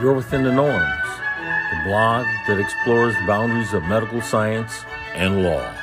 [0.00, 1.08] You're Within the Norms,
[1.72, 5.74] the blog that explores the boundaries of medical science and law.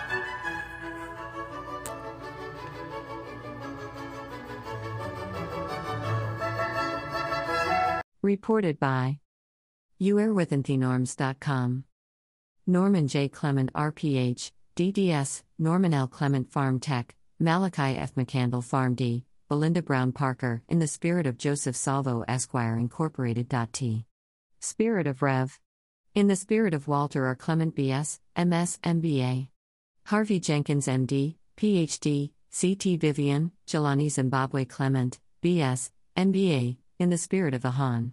[8.22, 9.20] Reported by
[10.00, 11.84] YouAreWithinTheNorms.com.
[12.66, 13.28] Norman J.
[13.28, 16.08] Clement RPH, DDS, Norman L.
[16.08, 18.16] Clement Pharm Tech, Malachi F.
[18.16, 19.24] McCandle PharmD,
[19.56, 23.56] Belinda Brown Parker, in the spirit of Joseph Salvo Esquire Incorporated.
[23.72, 24.06] T.
[24.60, 25.58] Spirit of Rev.
[26.14, 27.36] In the spirit of Walter R.
[27.36, 29.48] Clement BS, MS, MBA.
[30.08, 37.64] Harvey Jenkins MD, PhD, CT Vivian, Jelani Zimbabwe Clement, BS, MBA, in the spirit of
[37.64, 38.12] Ahan.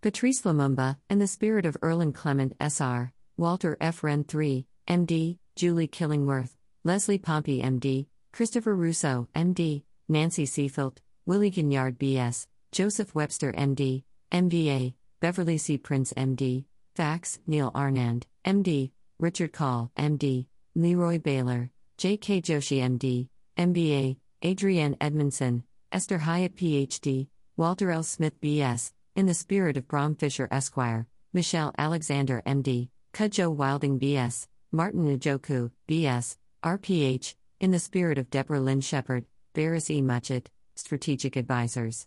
[0.00, 4.02] Patrice Lumumba, in the spirit of Erland Clement SR, Walter F.
[4.02, 11.98] Wren III, MD, Julie Killingworth, Leslie Pompey MD, Christopher Russo, MD, Nancy Seafilt, Willie Gignard
[11.98, 15.76] BS, Joseph Webster MD, MBA, Beverly C.
[15.76, 22.40] Prince MD, Fax, Neil Anand, MD, Richard Call, MD, Leroy Baylor, J.K.
[22.40, 23.28] Joshi MD,
[23.58, 27.28] MBA, Adrienne Edmondson, Esther Hyatt PhD,
[27.58, 28.02] Walter L.
[28.02, 34.46] Smith BS, in the spirit of Brom Fisher Esquire, Michelle Alexander MD, Kudjo Wilding BS,
[34.72, 40.02] Martin Njoku, BS, RPH, in the spirit of Deborah Lynn Shepard, Barris E.
[40.02, 40.46] Muchett,
[40.76, 42.06] Strategic Advisors.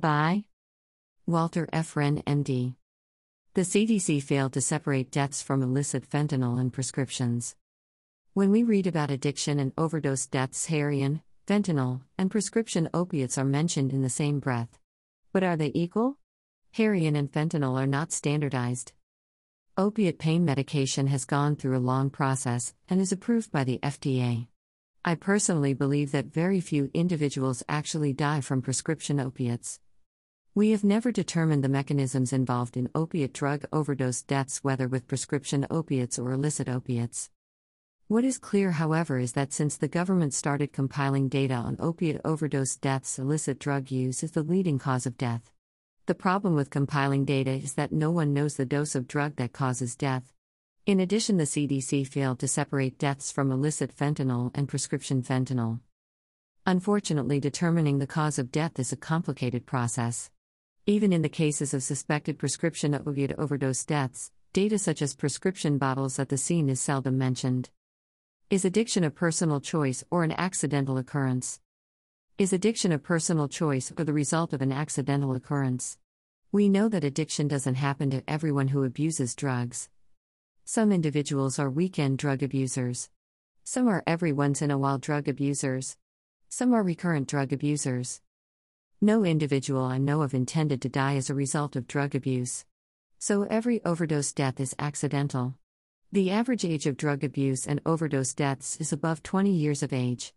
[0.00, 0.44] By
[1.26, 1.96] Walter F.
[1.96, 2.76] Wren, MD.
[3.54, 7.56] The CDC failed to separate deaths from illicit fentanyl and prescriptions.
[8.32, 13.92] When we read about addiction and overdose deaths, heroin, fentanyl, and prescription opiates are mentioned
[13.92, 14.78] in the same breath.
[15.32, 16.18] But are they equal?
[16.72, 18.92] Heroin and fentanyl are not standardized.
[19.76, 24.46] Opiate pain medication has gone through a long process and is approved by the FDA.
[25.06, 29.78] I personally believe that very few individuals actually die from prescription opiates.
[30.54, 35.66] We have never determined the mechanisms involved in opiate drug overdose deaths, whether with prescription
[35.68, 37.28] opiates or illicit opiates.
[38.08, 42.76] What is clear, however, is that since the government started compiling data on opiate overdose
[42.76, 45.50] deaths, illicit drug use is the leading cause of death.
[46.06, 49.52] The problem with compiling data is that no one knows the dose of drug that
[49.52, 50.33] causes death.
[50.86, 55.80] In addition, the CDC failed to separate deaths from illicit fentanyl and prescription fentanyl.
[56.66, 60.30] Unfortunately, determining the cause of death is a complicated process.
[60.84, 66.18] Even in the cases of suspected prescription opioid overdose deaths, data such as prescription bottles
[66.18, 67.70] at the scene is seldom mentioned.
[68.50, 71.60] Is addiction a personal choice or an accidental occurrence?
[72.36, 75.96] Is addiction a personal choice or the result of an accidental occurrence?
[76.52, 79.88] We know that addiction doesn't happen to everyone who abuses drugs.
[80.66, 83.10] Some individuals are weekend drug abusers.
[83.64, 85.98] Some are every once in a while drug abusers.
[86.48, 88.22] Some are recurrent drug abusers.
[88.98, 92.64] No individual I know of intended to die as a result of drug abuse.
[93.18, 95.54] So every overdose death is accidental.
[96.10, 100.32] The average age of drug abuse and overdose deaths is above 20 years of age.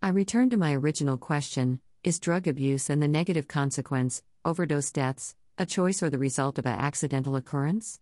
[0.00, 5.34] I return to my original question Is drug abuse and the negative consequence, overdose deaths,
[5.58, 8.00] a choice or the result of an accidental occurrence?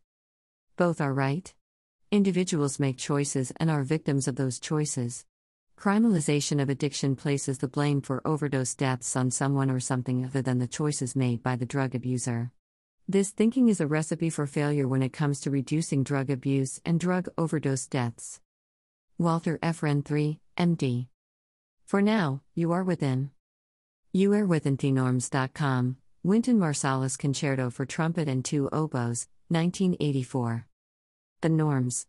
[0.80, 1.52] Both are right.
[2.10, 5.26] Individuals make choices and are victims of those choices.
[5.78, 10.58] Criminalization of addiction places the blame for overdose deaths on someone or something other than
[10.58, 12.50] the choices made by the drug abuser.
[13.06, 16.98] This thinking is a recipe for failure when it comes to reducing drug abuse and
[16.98, 18.41] drug overdose deaths.
[19.18, 19.82] Walter F.
[19.82, 21.08] Wren III, MD.
[21.84, 23.32] For now, you are within.
[24.14, 25.98] You are within thenorms.com.
[26.22, 30.68] Wynton Marsalis Concerto for Trumpet and Two Oboes, 1984.
[31.42, 32.04] The Norms